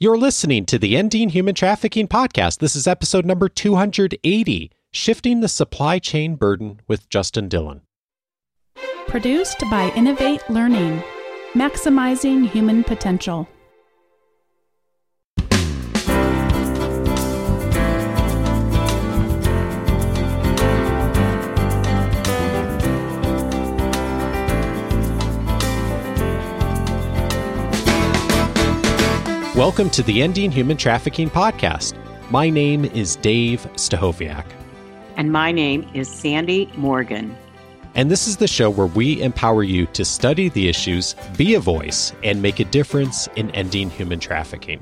[0.00, 2.58] You're listening to the Ending Human Trafficking Podcast.
[2.60, 7.80] This is episode number 280 Shifting the Supply Chain Burden with Justin Dillon.
[9.08, 11.02] Produced by Innovate Learning,
[11.52, 13.48] maximizing human potential.
[29.58, 31.94] Welcome to the Ending Human Trafficking Podcast.
[32.30, 34.44] My name is Dave Stachowiak.
[35.16, 37.36] And my name is Sandy Morgan.
[37.96, 41.58] And this is the show where we empower you to study the issues, be a
[41.58, 44.80] voice, and make a difference in ending human trafficking.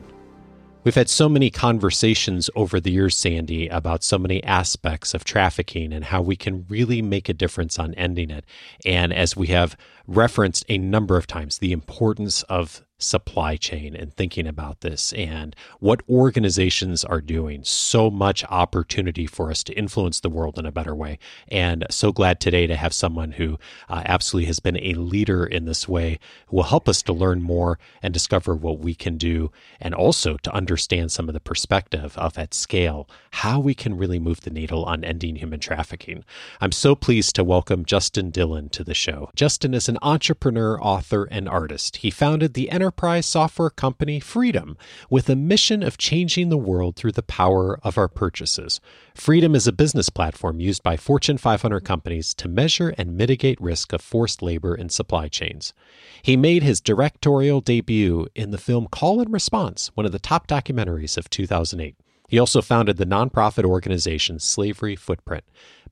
[0.84, 5.90] We've had so many conversations over the years, Sandy, about so many aspects of trafficking
[5.90, 8.44] and how we can really make a difference on ending it.
[8.84, 9.74] And as we have
[10.06, 15.54] referenced a number of times, the importance of supply chain and thinking about this and
[15.80, 17.62] what organizations are doing.
[17.62, 21.18] So much opportunity for us to influence the world in a better way.
[21.48, 25.66] And so glad today to have someone who uh, absolutely has been a leader in
[25.66, 29.52] this way who will help us to learn more and discover what we can do
[29.80, 34.18] and also to understand some of the perspective of at scale how we can really
[34.18, 36.24] move the needle on ending human trafficking.
[36.60, 39.30] I'm so pleased to welcome Justin Dillon to the show.
[39.34, 41.96] Justin is an entrepreneur, author, and artist.
[41.98, 44.78] He founded the enterprise software company Freedom
[45.10, 48.80] with a mission of changing the world through the power of our purchases.
[49.12, 53.92] Freedom is a business platform used by Fortune 500 companies to measure and mitigate risk
[53.92, 55.74] of forced labor in supply chains.
[56.22, 60.46] He made his directorial debut in the film Call and Response, one of the top
[60.46, 61.96] documentaries of 2008.
[62.28, 65.42] He also founded the nonprofit organization Slavery Footprint.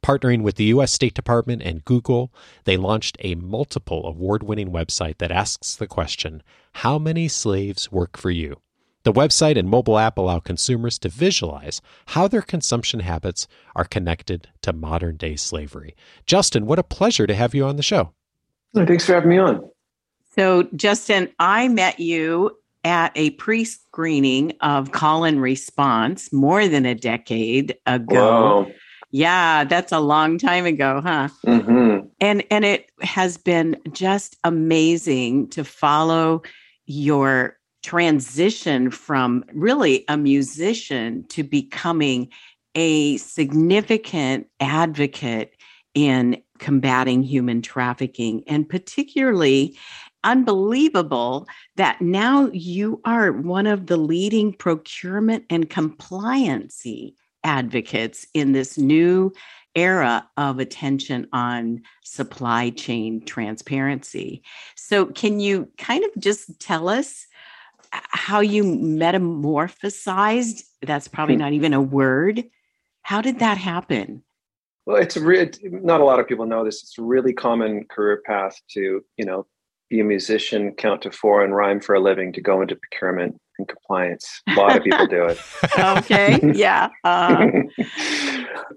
[0.05, 0.93] Partnering with the U.S.
[0.93, 2.31] State Department and Google,
[2.65, 8.19] they launched a multiple award winning website that asks the question How many slaves work
[8.19, 8.61] for you?
[9.05, 14.49] The website and mobile app allow consumers to visualize how their consumption habits are connected
[14.61, 15.97] to modern day slavery.
[16.27, 18.13] Justin, what a pleasure to have you on the show.
[18.75, 19.71] Thanks for having me on.
[20.35, 26.85] So, Justin, I met you at a pre screening of Call and Response more than
[26.85, 28.65] a decade ago.
[28.65, 28.73] Wow.
[29.15, 31.29] Yeah, that's a long time ago, huh?
[31.47, 32.09] Mm-hmm.
[32.21, 36.43] And and it has been just amazing to follow
[36.87, 42.29] your transition from really a musician to becoming
[42.75, 45.55] a significant advocate
[45.95, 49.79] in combating human trafficking and particularly
[50.25, 58.77] unbelievable that now you are one of the leading procurement and compliancy advocates in this
[58.77, 59.33] new
[59.75, 64.43] era of attention on supply chain transparency.
[64.77, 67.27] So, can you kind of just tell us
[67.93, 70.63] uh, how you metamorphosized?
[70.83, 71.41] That's probably hmm.
[71.41, 72.45] not even a word.
[73.03, 74.23] How did that happen?
[74.87, 76.83] Well, it's re- not a lot of people know this.
[76.83, 79.47] It's a really common career path to, you know,
[79.91, 83.37] be a musician, count to four, and rhyme for a living to go into procurement
[83.59, 84.43] and compliance.
[84.49, 85.39] A lot of people do it.
[85.79, 86.41] okay.
[86.55, 86.89] Yeah.
[87.05, 87.47] Uh,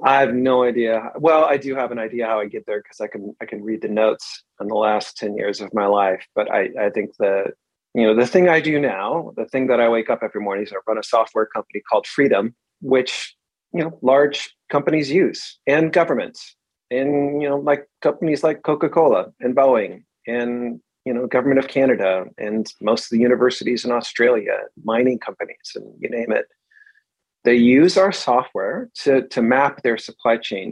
[0.03, 1.11] I have no idea.
[1.17, 3.63] Well, I do have an idea how I get there because I can I can
[3.63, 6.25] read the notes on the last ten years of my life.
[6.35, 7.45] But I I think the
[7.93, 10.65] you know the thing I do now, the thing that I wake up every morning
[10.65, 13.35] is I run a software company called Freedom, which
[13.73, 16.55] you know large companies use and governments
[16.91, 21.69] and you know like companies like Coca Cola and Boeing and you know, government of
[21.69, 26.45] Canada and most of the universities in Australia, mining companies, and you name it.
[27.45, 30.69] They use our software to, to map their supply chain.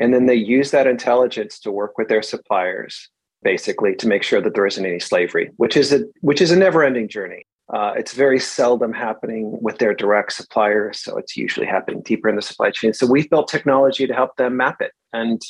[0.00, 3.10] And then they use that intelligence to work with their suppliers,
[3.42, 6.56] basically, to make sure that there isn't any slavery, which is a which is a
[6.66, 7.42] never-ending journey.
[7.74, 12.36] Uh, it's very seldom happening with their direct suppliers, so it's usually happening deeper in
[12.36, 12.92] the supply chain.
[12.94, 14.92] So we've built technology to help them map it.
[15.12, 15.40] And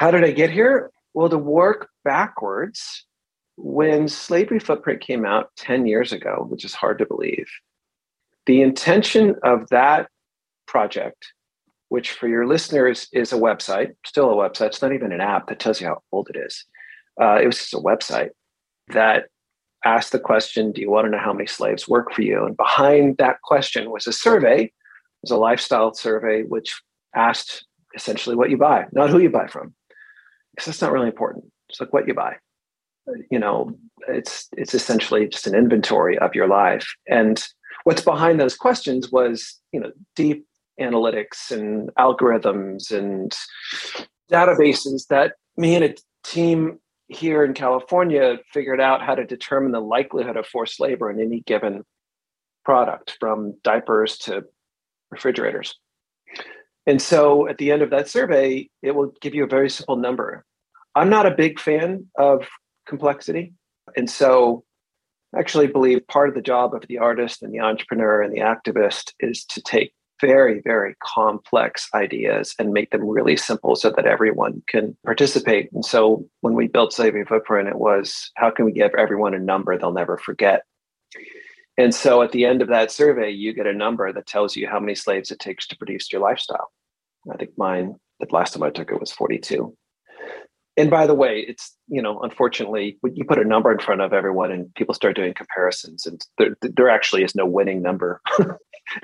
[0.00, 0.90] how did I get here?
[1.18, 3.04] Well, to work backwards,
[3.56, 7.48] when Slavery Footprint came out 10 years ago, which is hard to believe,
[8.46, 10.10] the intention of that
[10.68, 11.32] project,
[11.88, 15.48] which for your listeners is a website, still a website, it's not even an app
[15.48, 16.64] that tells you how old it is.
[17.20, 18.30] Uh, it was just a website
[18.92, 19.24] that
[19.84, 22.44] asked the question Do you want to know how many slaves work for you?
[22.44, 24.72] And behind that question was a survey, it
[25.22, 26.80] was a lifestyle survey, which
[27.12, 27.66] asked
[27.96, 29.74] essentially what you buy, not who you buy from
[30.58, 31.44] because that's not really important.
[31.68, 32.34] It's like what you buy.
[33.30, 33.78] You know,
[34.08, 36.86] it's it's essentially just an inventory of your life.
[37.08, 37.42] And
[37.84, 40.46] what's behind those questions was, you know, deep
[40.80, 43.36] analytics and algorithms and
[44.30, 45.94] databases that me and a
[46.24, 51.20] team here in California figured out how to determine the likelihood of forced labor in
[51.20, 51.84] any given
[52.64, 54.42] product, from diapers to
[55.10, 55.76] refrigerators.
[56.88, 59.96] And so at the end of that survey, it will give you a very simple
[59.96, 60.46] number.
[60.94, 62.48] I'm not a big fan of
[62.88, 63.52] complexity.
[63.94, 64.64] And so
[65.34, 68.40] I actually believe part of the job of the artist and the entrepreneur and the
[68.40, 69.92] activist is to take
[70.22, 75.70] very, very complex ideas and make them really simple so that everyone can participate.
[75.74, 79.38] And so when we built Slavery Footprint, it was how can we give everyone a
[79.38, 80.62] number they'll never forget?
[81.76, 84.66] And so at the end of that survey, you get a number that tells you
[84.66, 86.72] how many slaves it takes to produce your lifestyle.
[87.32, 89.76] I think mine, the last time I took it was 42
[90.78, 94.12] and by the way, it's you know, unfortunately, you put a number in front of
[94.12, 98.20] everyone, and people start doing comparisons, and there, there actually is no winning number,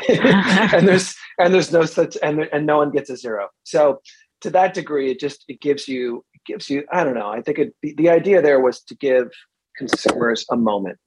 [0.08, 3.48] and there's and there's no such and and no one gets a zero.
[3.64, 4.00] So
[4.42, 7.28] to that degree, it just it gives you it gives you I don't know.
[7.28, 9.32] I think it, the, the idea there was to give
[9.76, 10.98] consumers a moment,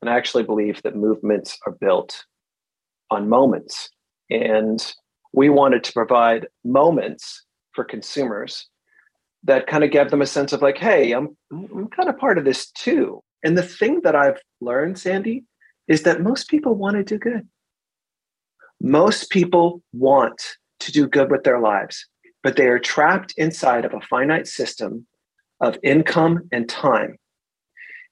[0.00, 2.26] and I actually believe that movements are built
[3.10, 3.90] on moments,
[4.30, 4.80] and
[5.32, 8.66] we wanted to provide moments for consumers
[9.44, 12.38] that kind of gave them a sense of like, hey, I'm I'm kind of part
[12.38, 13.22] of this too.
[13.42, 15.44] And the thing that I've learned, Sandy,
[15.88, 17.48] is that most people want to do good.
[18.80, 20.42] Most people want
[20.80, 22.06] to do good with their lives,
[22.42, 25.06] but they are trapped inside of a finite system
[25.60, 27.16] of income and time.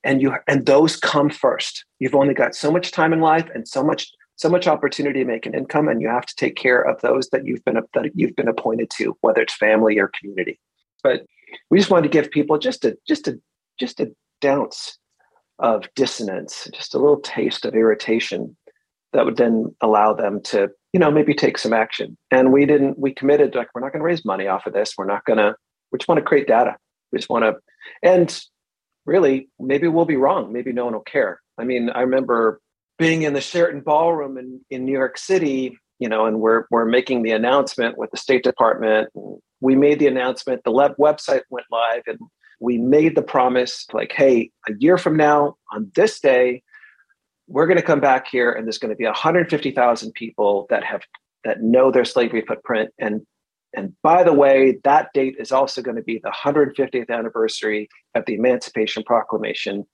[0.05, 1.85] And you and those come first.
[1.99, 5.27] You've only got so much time in life and so much so much opportunity to
[5.27, 8.11] make an income and you have to take care of those that you've been that
[8.15, 10.59] you've been appointed to whether it's family or community
[11.03, 11.27] but
[11.71, 13.39] we just wanted to give people just a just a
[13.79, 14.99] just a dounce
[15.59, 18.57] of dissonance, just a little taste of irritation
[19.13, 22.17] that would then allow them to, you know, maybe take some action.
[22.31, 24.95] And we didn't, we committed like we're not going to raise money off of this.
[24.97, 25.55] We're not going to,
[25.91, 26.77] we just want to create data.
[27.11, 27.55] We just want to,
[28.03, 28.41] and
[29.07, 30.53] really, maybe we'll be wrong.
[30.53, 31.41] Maybe no one will care.
[31.57, 32.61] I mean, I remember
[32.99, 36.85] being in the Sheraton Ballroom in, in New York City, you know, and we're we're
[36.85, 39.11] making the announcement with the State Department.
[39.61, 40.63] We made the announcement.
[40.65, 42.19] The website went live, and
[42.61, 46.63] we made the promise, like, hey, a year from now on this day,
[47.47, 51.03] we're going to come back here, and there's going to be 150,000 people that have
[51.45, 52.91] that know their slavery footprint.
[52.99, 53.23] And
[53.75, 58.25] and by the way, that date is also going to be the 150th anniversary of
[58.27, 59.85] the Emancipation Proclamation.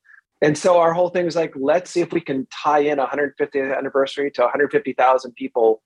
[0.43, 3.77] And so our whole thing was like, let's see if we can tie in 150th
[3.77, 5.83] anniversary to 150,000 people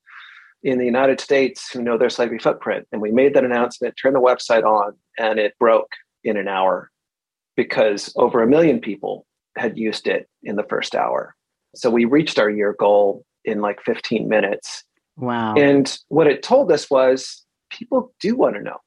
[0.63, 2.85] in the United States who know their slavery footprint.
[2.91, 5.91] And we made that announcement, turned the website on, and it broke
[6.23, 6.91] in an hour
[7.55, 9.25] because over a million people
[9.57, 11.35] had used it in the first hour.
[11.75, 14.83] So we reached our year goal in like 15 minutes.
[15.15, 15.55] Wow.
[15.55, 18.77] And what it told us was people do want to know.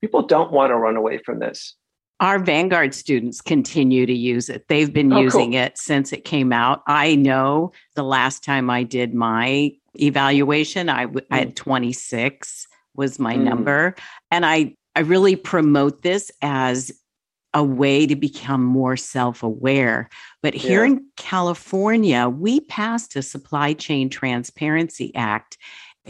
[0.00, 1.74] People don't want to run away from this.
[2.20, 4.68] Our Vanguard students continue to use it.
[4.68, 5.60] They've been oh, using cool.
[5.60, 6.82] it since it came out.
[6.86, 11.26] I know the last time I did my evaluation, I, w- mm.
[11.30, 13.42] I had 26 was my mm.
[13.44, 13.94] number.
[14.30, 16.92] And I, I really promote this as
[17.54, 20.08] a way to become more self aware.
[20.42, 20.92] But here yeah.
[20.92, 25.58] in California, we passed a Supply Chain Transparency Act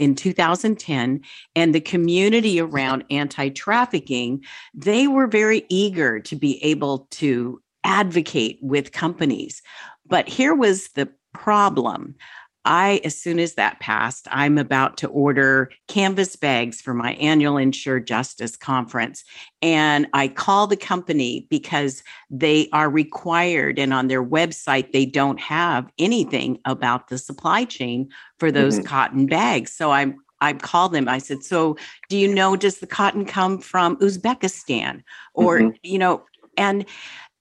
[0.01, 1.21] in 2010
[1.55, 4.43] and the community around anti-trafficking
[4.73, 9.61] they were very eager to be able to advocate with companies.
[10.07, 12.15] But here was the problem
[12.63, 17.57] I, as soon as that passed, I'm about to order canvas bags for my annual
[17.57, 19.23] Ensure Justice conference.
[19.61, 25.39] And I call the company because they are required, and on their website, they don't
[25.39, 28.85] have anything about the supply chain for those mm-hmm.
[28.85, 29.71] cotton bags.
[29.71, 31.07] So I'm I called them.
[31.07, 31.77] I said, "So,
[32.09, 35.03] do you know does the cotton come from Uzbekistan
[35.33, 35.77] or mm-hmm.
[35.83, 36.25] you know?"
[36.57, 36.85] And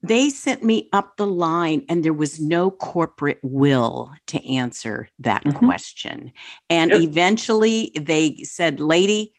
[0.02, 5.44] they sent me up the line and there was no corporate will to answer that
[5.44, 5.66] mm-hmm.
[5.66, 6.32] question
[6.68, 7.00] and yep.
[7.00, 9.32] eventually they said lady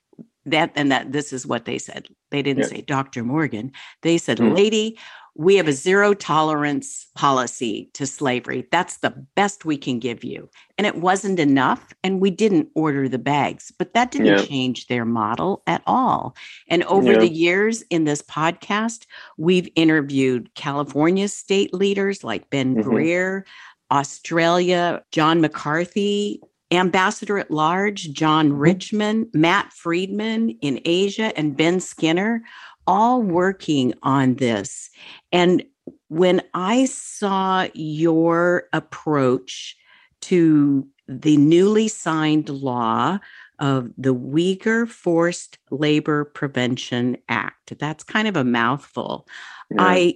[0.45, 2.69] that and that this is what they said they didn't yep.
[2.69, 4.55] say dr morgan they said mm-hmm.
[4.55, 4.99] lady
[5.35, 8.67] we have a zero tolerance policy to slavery.
[8.71, 10.49] That's the best we can give you.
[10.77, 11.93] And it wasn't enough.
[12.03, 14.45] And we didn't order the bags, but that didn't yeah.
[14.45, 16.35] change their model at all.
[16.67, 17.19] And over yeah.
[17.19, 19.05] the years in this podcast,
[19.37, 22.89] we've interviewed California state leaders like Ben mm-hmm.
[22.89, 23.45] Greer,
[23.89, 28.59] Australia, John McCarthy, Ambassador at Large, John mm-hmm.
[28.59, 32.41] Richmond, Matt Friedman in Asia, and Ben Skinner
[32.87, 34.89] all working on this.
[35.31, 35.63] And
[36.07, 39.75] when I saw your approach
[40.21, 43.19] to the newly signed law
[43.59, 47.77] of the Uyghur Forced Labor Prevention Act.
[47.77, 49.27] That's kind of a mouthful.
[49.69, 49.77] Yeah.
[49.79, 50.15] I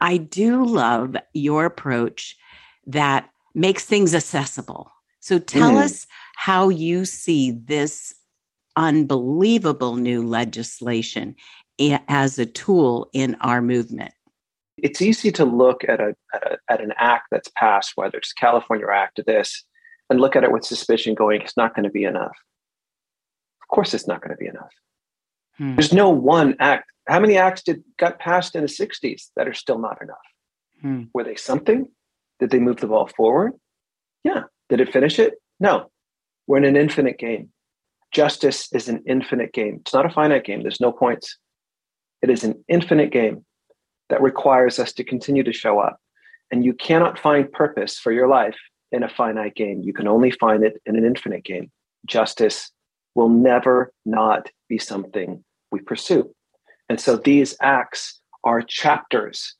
[0.00, 2.36] I do love your approach
[2.86, 4.92] that makes things accessible.
[5.20, 5.84] So tell mm.
[5.84, 8.14] us how you see this
[8.76, 11.36] unbelievable new legislation
[12.08, 14.12] as a tool in our movement.
[14.78, 18.32] It's easy to look at a, at, a, at an act that's passed, whether it's
[18.32, 19.64] California Act or this,
[20.10, 22.36] and look at it with suspicion, going, "It's not going to be enough."
[23.62, 24.72] Of course, it's not going to be enough.
[25.56, 25.76] Hmm.
[25.76, 26.90] There's no one act.
[27.06, 30.16] How many acts did got passed in the '60s that are still not enough?
[30.80, 31.02] Hmm.
[31.14, 31.88] Were they something?
[32.40, 33.52] Did they move the ball forward?
[34.24, 34.44] Yeah.
[34.68, 35.34] Did it finish it?
[35.60, 35.90] No.
[36.46, 37.50] We're in an infinite game.
[38.10, 39.78] Justice is an infinite game.
[39.80, 40.62] It's not a finite game.
[40.62, 41.38] There's no points.
[42.22, 43.44] It is an infinite game
[44.08, 45.98] that requires us to continue to show up.
[46.50, 48.56] And you cannot find purpose for your life
[48.92, 49.80] in a finite game.
[49.80, 51.70] You can only find it in an infinite game.
[52.06, 52.70] Justice
[53.14, 56.32] will never not be something we pursue.
[56.88, 59.54] And so these acts are chapters,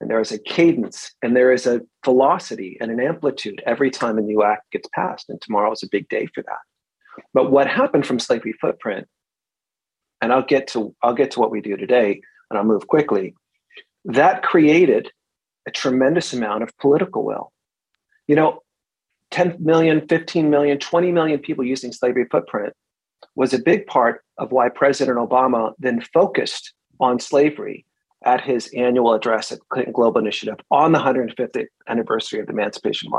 [0.00, 4.16] and there is a cadence, and there is a velocity and an amplitude every time
[4.16, 5.28] a new act gets passed.
[5.28, 7.24] And tomorrow is a big day for that.
[7.34, 9.06] But what happened from slavery footprint,
[10.20, 13.34] and I'll get to I'll get to what we do today, and I'll move quickly.
[14.04, 15.10] That created
[15.66, 17.52] a tremendous amount of political will.
[18.26, 18.62] You know,
[19.30, 22.72] 10 million, 15 million, 20 million people using slavery footprint
[23.34, 27.84] was a big part of why President Obama then focused on slavery
[28.24, 33.10] at his annual address at Clinton Global Initiative on the 150th anniversary of the Emancipation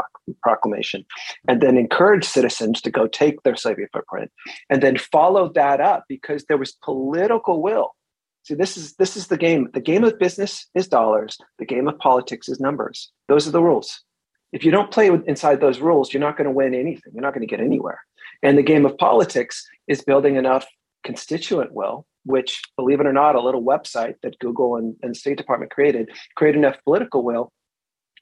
[0.43, 1.05] Proclamation,
[1.47, 4.31] and then encouraged citizens to go take their slavery footprint,
[4.69, 7.95] and then followed that up because there was political will.
[8.43, 9.69] See, this is this is the game.
[9.73, 11.37] The game of business is dollars.
[11.59, 13.11] The game of politics is numbers.
[13.27, 14.03] Those are the rules.
[14.51, 17.13] If you don't play inside those rules, you're not going to win anything.
[17.13, 18.01] You're not going to get anywhere.
[18.43, 20.65] And the game of politics is building enough
[21.03, 25.37] constituent will which, believe it or not, a little website that Google and, and State
[25.37, 27.51] Department created, create enough political will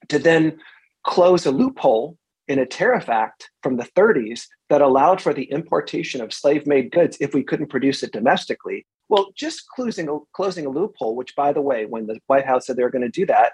[0.07, 0.57] to then
[1.03, 2.17] close a loophole
[2.47, 6.91] in a tariff act from the 30s that allowed for the importation of slave made
[6.91, 8.85] goods if we couldn't produce it domestically.
[9.07, 12.65] Well, just closing a, closing a loophole, which, by the way, when the White House
[12.65, 13.51] said they were going to do that,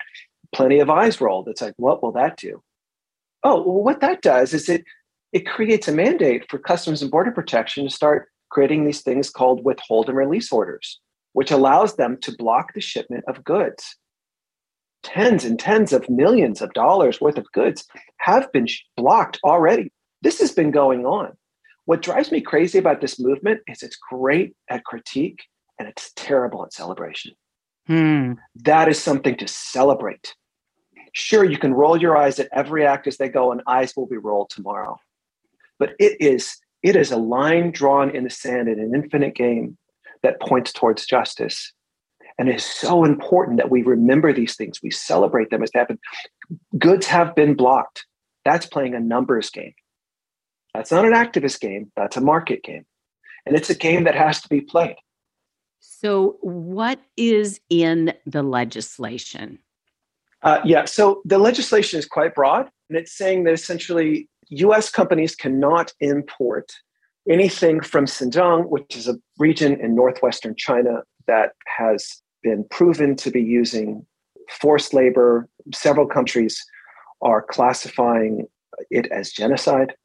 [0.54, 1.48] plenty of eyes rolled.
[1.48, 2.62] It's like, what will that do?
[3.44, 4.84] Oh, well, what that does is it
[5.34, 9.66] it creates a mandate for Customs and Border Protection to start creating these things called
[9.66, 11.00] withhold and release orders,
[11.34, 13.98] which allows them to block the shipment of goods.
[15.04, 17.86] Tens and tens of millions of dollars worth of goods
[18.18, 19.92] have been blocked already.
[20.22, 21.34] This has been going on.
[21.86, 25.44] What drives me crazy about this movement is it's great at critique
[25.78, 27.34] and it's terrible at celebration.
[27.88, 28.34] Hmm.
[28.56, 30.34] That is something to celebrate.
[31.14, 34.08] Sure, you can roll your eyes at every act as they go, and eyes will
[34.08, 34.98] be rolled tomorrow.
[35.78, 39.76] But it is it is a line drawn in the sand in an infinite game
[40.22, 41.74] that points towards justice.
[42.38, 45.80] And it is so important that we remember these things, we celebrate them as they
[45.80, 45.98] happen.
[46.78, 48.06] Goods have been blocked.
[48.44, 49.74] That's playing a numbers game.
[50.76, 52.86] That's not an activist game, that's a market game.
[53.48, 54.98] And it's a game that has to be played.
[55.80, 59.58] So, what is in the legislation?
[60.44, 65.36] Uh, yeah, so the legislation is quite broad, and it's saying that essentially US companies
[65.36, 66.72] cannot import
[67.30, 73.32] anything from Xinjiang, which is a region in northwestern China that has been proven to
[73.32, 74.06] be using
[74.50, 75.48] forced labor.
[75.74, 76.64] Several countries
[77.22, 78.46] are classifying
[78.92, 79.96] it as genocide.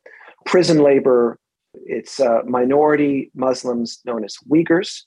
[0.46, 1.38] Prison labor,
[1.74, 5.02] it's uh, minority Muslims known as Uyghurs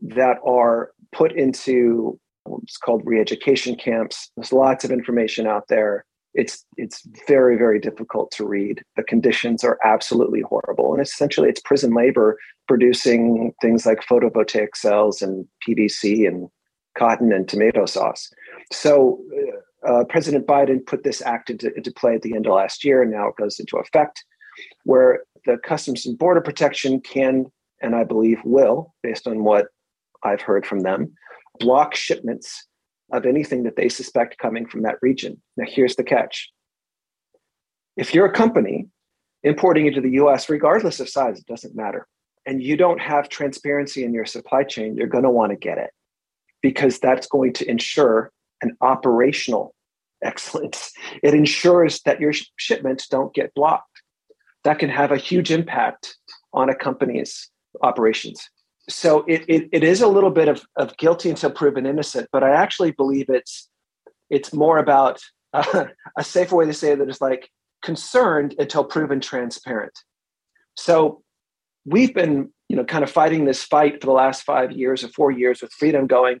[0.00, 4.30] that are put into what's called re education camps.
[4.36, 6.06] There's lots of information out there
[6.38, 8.82] it's it's very very difficult to read.
[8.96, 10.92] The conditions are absolutely horrible.
[10.94, 16.48] And essentially it's prison labor producing things like photovoltaic cells and pvc and
[16.96, 18.30] cotton and tomato sauce.
[18.72, 22.52] So uh, uh, president biden put this act into, into play at the end of
[22.52, 24.24] last year and now it goes into effect
[24.84, 27.46] where the customs and border protection can
[27.80, 29.66] and i believe will based on what
[30.24, 31.12] i've heard from them
[31.60, 32.66] block shipments
[33.12, 35.40] of anything that they suspect coming from that region.
[35.56, 36.50] Now, here's the catch
[37.96, 38.86] if you're a company
[39.42, 42.06] importing into the US, regardless of size, it doesn't matter,
[42.46, 45.78] and you don't have transparency in your supply chain, you're going to want to get
[45.78, 45.90] it
[46.62, 48.30] because that's going to ensure
[48.62, 49.74] an operational
[50.22, 50.92] excellence.
[51.22, 54.02] It ensures that your sh- shipments don't get blocked.
[54.64, 56.16] That can have a huge impact
[56.52, 57.48] on a company's
[57.82, 58.48] operations
[58.88, 62.42] so it, it, it is a little bit of, of guilty until proven innocent, but
[62.42, 63.68] I actually believe it's
[64.30, 65.20] it's more about
[65.52, 65.86] uh,
[66.18, 67.50] a safer way to say that is like
[67.82, 69.96] concerned until proven transparent.
[70.74, 71.22] So
[71.84, 75.08] we've been, you know, kind of fighting this fight for the last five years or
[75.08, 76.40] four years with freedom going.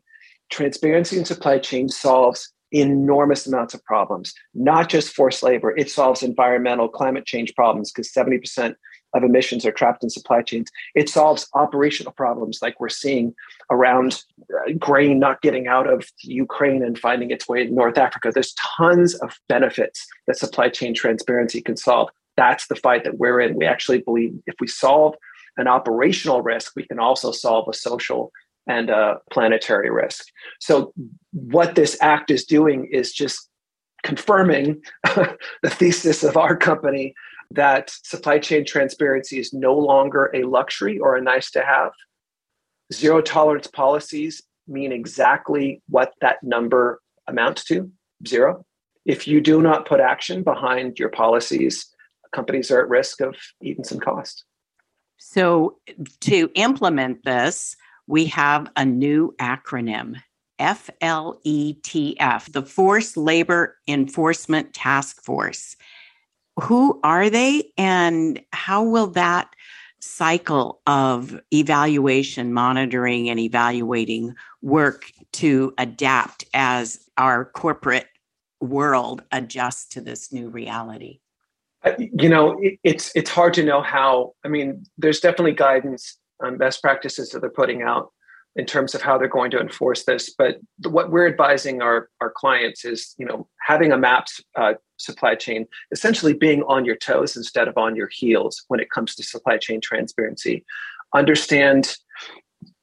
[0.50, 5.76] Transparency in supply chain solves enormous amounts of problems, not just forced labor.
[5.76, 8.74] It solves environmental climate change problems because 70%
[9.14, 10.70] of emissions are trapped in supply chains.
[10.94, 13.34] It solves operational problems like we're seeing
[13.70, 14.22] around
[14.52, 18.30] uh, grain not getting out of Ukraine and finding its way to North Africa.
[18.32, 22.10] There's tons of benefits that supply chain transparency can solve.
[22.36, 23.56] That's the fight that we're in.
[23.56, 25.14] We actually believe if we solve
[25.56, 28.30] an operational risk, we can also solve a social
[28.68, 30.26] and a planetary risk.
[30.60, 30.92] So,
[31.32, 33.48] what this act is doing is just
[34.04, 37.14] confirming the thesis of our company
[37.50, 41.92] that supply chain transparency is no longer a luxury or a nice to have.
[42.92, 47.90] Zero tolerance policies mean exactly what that number amounts to
[48.26, 48.64] zero.
[49.04, 51.86] If you do not put action behind your policies,
[52.32, 54.44] companies are at risk of eating some cost.
[55.16, 55.78] So,
[56.20, 57.74] to implement this,
[58.06, 60.16] we have a new acronym
[60.58, 65.76] FLETF, the Forced Labor Enforcement Task Force.
[66.60, 69.54] Who are they and how will that
[70.00, 78.08] cycle of evaluation, monitoring, and evaluating work to adapt as our corporate
[78.60, 81.20] world adjusts to this new reality?
[81.96, 84.34] You know, it's it's hard to know how.
[84.44, 88.12] I mean, there's definitely guidance on best practices that they're putting out
[88.58, 90.34] in terms of how they're going to enforce this.
[90.36, 95.36] But what we're advising our, our clients is, you know, having a maps uh, supply
[95.36, 99.22] chain, essentially being on your toes instead of on your heels when it comes to
[99.22, 100.64] supply chain transparency.
[101.14, 101.96] Understand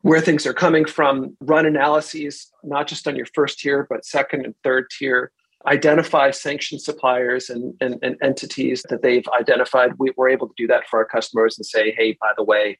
[0.01, 4.45] where things are coming from, run analyses, not just on your first tier, but second
[4.45, 5.33] and third tier.
[5.67, 9.91] Identify sanctioned suppliers and, and, and entities that they've identified.
[9.97, 12.77] We, we're able to do that for our customers and say, hey, by the way,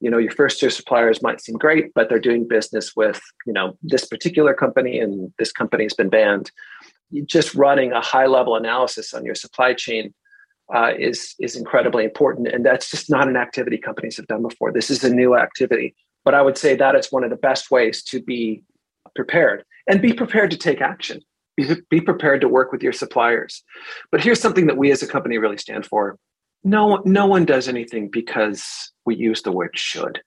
[0.00, 3.52] you know your first tier suppliers might seem great but they're doing business with you
[3.52, 6.50] know this particular company and this company has been banned.
[7.24, 10.14] Just running a high level analysis on your supply chain
[10.74, 14.72] uh, is is incredibly important and that's just not an activity companies have done before.
[14.72, 15.94] This is a new activity.
[16.24, 18.62] But i would say that is one of the best ways to be
[19.14, 21.22] prepared and be prepared to take action.
[21.90, 23.64] Be prepared to work with your suppliers.
[24.12, 26.16] But here's something that we as a company really stand for
[26.64, 30.20] no no one does anything because we use the word should.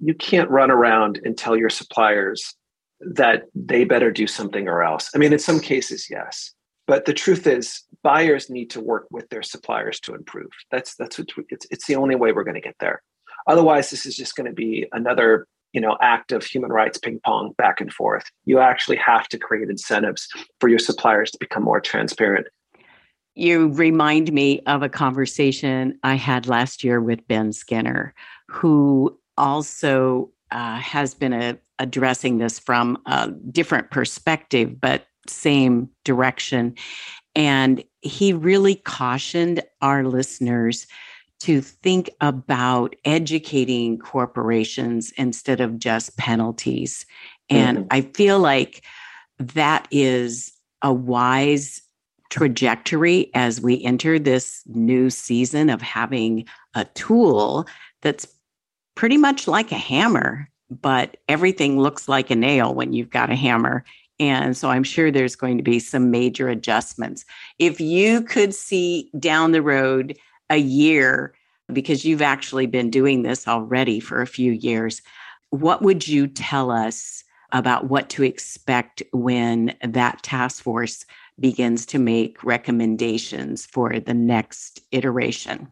[0.00, 2.54] You can't run around and tell your suppliers
[3.00, 5.10] that they better do something or else.
[5.14, 6.52] I mean in some cases yes.
[6.86, 10.50] But the truth is buyers need to work with their suppliers to improve.
[10.70, 13.02] That's that's what it's, it's the only way we're going to get there.
[13.46, 17.20] Otherwise this is just going to be another you know act of human rights ping
[17.24, 18.24] pong back and forth.
[18.46, 20.28] You actually have to create incentives
[20.60, 22.46] for your suppliers to become more transparent
[23.38, 28.14] you remind me of a conversation I had last year with Ben Skinner,
[28.48, 36.74] who also uh, has been a, addressing this from a different perspective, but same direction.
[37.34, 40.86] And he really cautioned our listeners
[41.40, 47.06] to think about educating corporations instead of just penalties.
[47.48, 47.86] And mm-hmm.
[47.92, 48.84] I feel like
[49.38, 51.82] that is a wise
[52.30, 57.66] trajectory as we enter this new season of having a tool
[58.02, 58.26] that's
[58.94, 63.36] pretty much like a hammer, but everything looks like a nail when you've got a
[63.36, 63.84] hammer.
[64.20, 67.24] And so I'm sure there's going to be some major adjustments.
[67.58, 70.18] If you could see down the road
[70.50, 71.34] a year,
[71.72, 75.02] because you've actually been doing this already for a few years,
[75.50, 81.04] what would you tell us about what to expect when that task force
[81.40, 85.68] begins to make recommendations for the next iteration?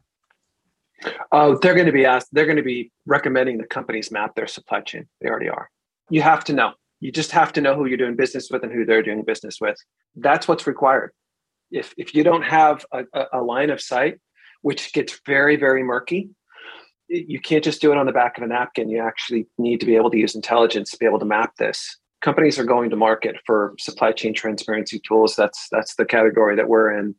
[1.33, 4.47] Oh, they're going to be asked, they're going to be recommending the companies map their
[4.47, 5.07] supply chain.
[5.21, 5.71] They already are.
[6.11, 6.73] You have to know.
[7.01, 9.61] You just have to know who you're doing business with and who they're doing business
[9.61, 9.77] with.
[10.15, 11.13] That's what's required.
[11.71, 14.19] If, if you don't have a, a line of sight,
[14.63, 16.31] which gets very, very murky,
[17.09, 18.89] you can't just do it on the back of a napkin.
[18.89, 21.99] You actually need to be able to use intelligence to be able to map this
[22.27, 25.37] companies are going to market for supply chain transparency tools.
[25.37, 27.15] That's that's the category that we're in.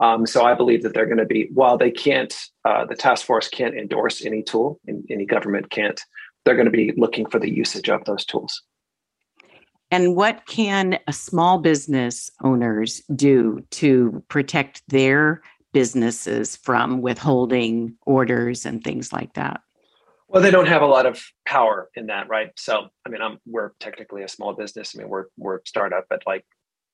[0.00, 2.34] Um, so I believe that they're going to be while they can't,
[2.66, 5.98] uh, the task force can't endorse any tool, and any government can't.
[6.44, 8.62] They're going to be looking for the usage of those tools.
[9.90, 15.42] And what can small business owners do to protect their
[15.72, 19.62] businesses from withholding orders and things like that?
[20.30, 22.50] Well, they don't have a lot of power in that, right?
[22.56, 24.94] So, I mean, I'm we're technically a small business.
[24.94, 26.44] I mean, we're we're startup, but like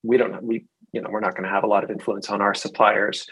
[0.03, 2.41] we don't we you know we're not going to have a lot of influence on
[2.41, 3.27] our suppliers.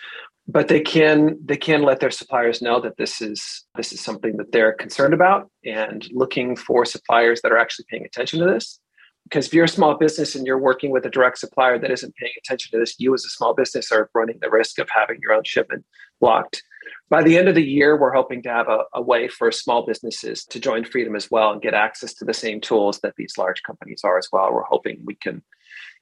[0.47, 4.37] but they can they can let their suppliers know that this is this is something
[4.37, 8.79] that they're concerned about and looking for suppliers that are actually paying attention to this
[9.25, 12.14] because if you're a small business and you're working with a direct supplier that isn't
[12.17, 15.19] paying attention to this you as a small business are running the risk of having
[15.23, 15.85] your own shipment
[16.21, 16.62] blocked
[17.11, 19.87] by the end of the year we're hoping to have a, a way for small
[19.87, 23.35] businesses to join freedom as well and get access to the same tools that these
[23.38, 25.42] large companies are as well we're hoping we can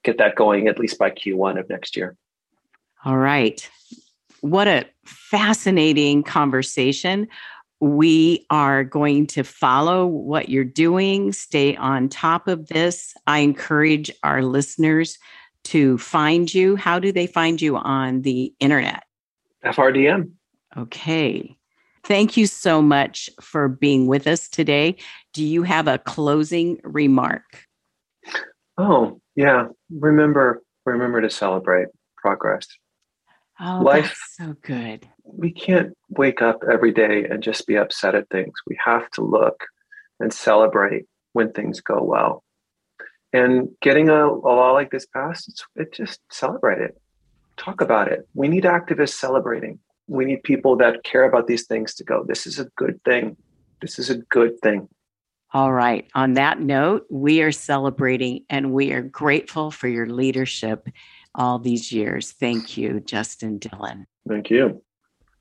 [0.05, 2.17] get that going at least by q1 of next year
[3.05, 3.69] all right
[4.43, 7.29] what a fascinating conversation.
[7.81, 13.15] We are going to follow what you're doing, stay on top of this.
[13.27, 15.19] I encourage our listeners
[15.65, 16.77] to find you.
[16.77, 19.05] How do they find you on the internet?
[19.65, 20.33] FRDM.
[20.77, 21.57] Okay.
[22.05, 24.97] Thank you so much for being with us today.
[25.33, 27.67] Do you have a closing remark?
[28.77, 29.69] Oh, yeah.
[29.91, 32.67] Remember remember to celebrate progress.
[33.61, 35.07] Oh, life so good.
[35.25, 38.53] We can't wake up every day and just be upset at things.
[38.67, 39.65] We have to look
[40.19, 42.43] and celebrate when things go well.
[43.33, 47.01] And getting a, a law like this passed, it's, it just celebrate it.
[47.57, 48.29] Talk about it.
[48.35, 49.79] We need activists celebrating.
[50.09, 53.37] We need people that care about these things to go, this is a good thing.
[53.81, 54.89] This is a good thing.
[55.55, 56.09] All right.
[56.15, 60.89] On that note, we are celebrating and we are grateful for your leadership
[61.35, 62.33] all these years.
[62.33, 64.07] Thank you, Justin Dillon.
[64.27, 64.83] Thank you.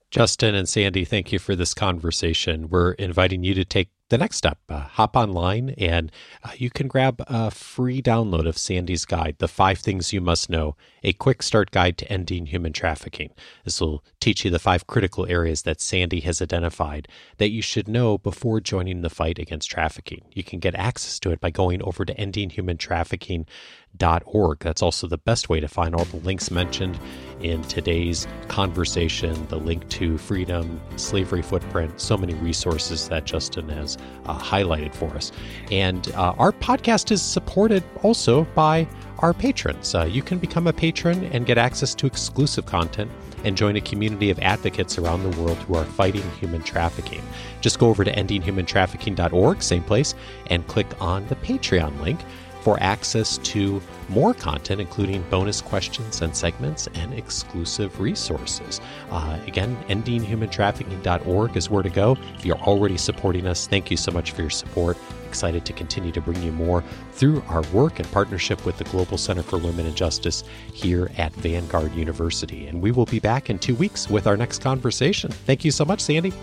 [0.09, 2.67] Justin and Sandy, thank you for this conversation.
[2.69, 4.59] We're inviting you to take the next step.
[4.69, 6.11] Uh, hop online and
[6.43, 10.49] uh, you can grab a free download of Sandy's guide, The Five Things You Must
[10.49, 13.29] Know, a quick start guide to ending human trafficking.
[13.63, 17.87] This will teach you the five critical areas that Sandy has identified that you should
[17.87, 20.25] know before joining the fight against trafficking.
[20.33, 24.59] You can get access to it by going over to endinghumantrafficking.org.
[24.59, 26.99] That's also the best way to find all the links mentioned
[27.41, 33.97] in today's conversation the link to freedom, slavery footprint, so many resources that Justin has
[34.25, 35.31] uh, highlighted for us.
[35.71, 38.87] And uh, our podcast is supported also by
[39.19, 39.93] our patrons.
[39.93, 43.11] Uh, you can become a patron and get access to exclusive content
[43.43, 47.21] and join a community of advocates around the world who are fighting human trafficking.
[47.59, 50.15] Just go over to endinghumantrafficking.org, same place,
[50.47, 52.19] and click on the Patreon link
[52.61, 58.81] for access to more content, including bonus questions and segments and exclusive resources.
[59.09, 62.17] Uh, again, endinghumantrafficking.org is where to go.
[62.37, 64.97] If you're already supporting us, thank you so much for your support.
[65.27, 69.17] Excited to continue to bring you more through our work and partnership with the Global
[69.17, 70.43] Center for Women and Justice
[70.73, 72.67] here at Vanguard University.
[72.67, 75.31] And we will be back in two weeks with our next conversation.
[75.31, 76.33] Thank you so much, Sandy.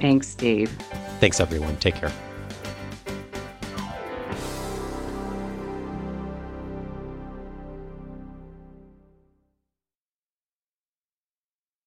[0.00, 0.70] Thanks, Dave.
[1.20, 1.76] Thanks, everyone.
[1.76, 2.12] Take care.